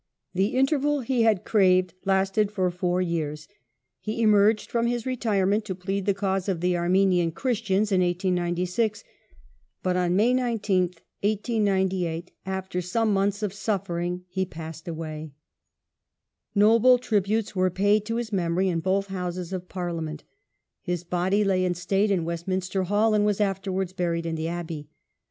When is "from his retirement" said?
4.71-5.63